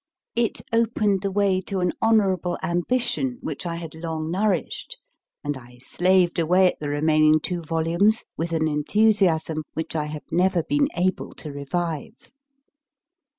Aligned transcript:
It 0.35 0.61
opened 0.73 1.21
the 1.21 1.29
way 1.29 1.61
to 1.67 1.79
an 1.79 1.93
honourable 2.01 2.57
ambition 2.63 3.37
which 3.41 3.67
I 3.67 3.75
had 3.75 3.93
long 3.93 4.31
nourished, 4.31 4.97
and 5.43 5.55
I 5.55 5.77
slaved 5.77 6.39
away 6.39 6.69
at 6.71 6.79
the 6.79 6.89
remaining 6.89 7.39
two 7.39 7.61
volumes 7.61 8.25
with 8.35 8.51
an 8.51 8.67
enthusiasm 8.67 9.61
which 9.75 9.95
I 9.95 10.05
have 10.05 10.23
never 10.31 10.63
been 10.63 10.87
able 10.95 11.35
to 11.35 11.51
revive. 11.51 12.31